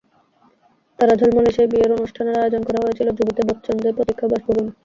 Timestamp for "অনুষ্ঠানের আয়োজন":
1.97-2.61